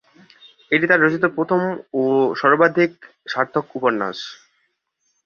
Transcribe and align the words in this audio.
এটি 0.71 0.85
তার 0.87 0.99
রচিত 1.01 1.23
প্রথম 1.37 1.61
ও 1.93 2.03
সর্বাধিক 2.41 2.91
সার্থক 3.27 3.65
উপন্যাস। 3.77 4.17